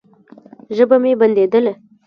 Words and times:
ژبه 0.75 0.95
مې 1.03 1.11
بنديدله. 1.19 1.73